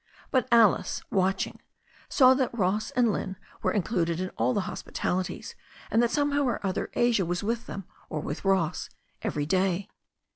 [0.31, 1.59] But Alice, watching,
[2.09, 5.53] saw that Ross and Lynne were in cluded in all the hospitalities,
[5.91, 8.89] and that somehow of other Asia was with them or with Ross
[9.21, 9.91] every day.